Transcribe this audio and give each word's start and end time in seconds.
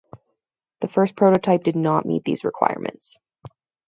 The 0.79 0.87
first 0.87 1.15
prototype 1.15 1.63
did 1.63 1.75
not 1.75 2.07
meet 2.07 2.23
these 2.25 2.43
requirements. 2.43 3.17